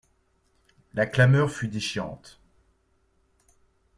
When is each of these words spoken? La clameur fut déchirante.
La 0.95 1.05
clameur 1.05 1.51
fut 1.51 1.67
déchirante. 1.67 2.39